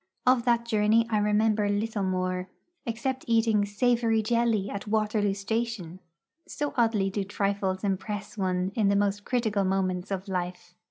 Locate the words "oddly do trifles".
6.75-7.83